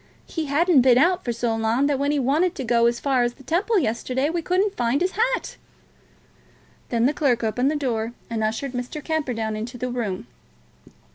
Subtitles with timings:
[0.25, 3.21] He hadn't been out for so long that when he wanted to go as far
[3.21, 5.57] as the Temple yesterday, we couldn't find his hat."
[6.89, 9.03] Then the clerk opened the door, and ushered Mr.
[9.03, 10.25] Camperdown into the room.